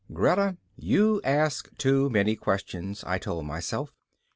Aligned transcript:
Greta, 0.11 0.57
you 0.77 1.21
ask 1.23 1.69
too 1.77 2.09
many 2.09 2.35
questions, 2.35 3.03
I 3.05 3.19
told 3.19 3.45
myself. 3.45 3.93